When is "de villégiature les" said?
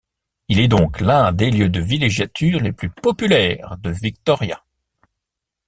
1.69-2.71